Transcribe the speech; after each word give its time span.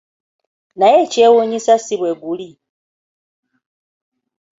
Naye 0.77 0.97
ekyewuunyisa 1.05 1.73
si 1.79 1.95
bwe 1.99 2.11
guli! 2.21 2.49